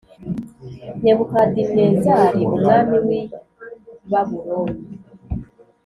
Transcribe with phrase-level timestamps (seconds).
[1.01, 3.23] Nebukadinezari umwami w i
[4.11, 4.83] Babuloni